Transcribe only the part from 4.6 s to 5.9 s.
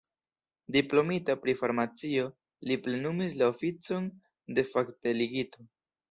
fakdelegito.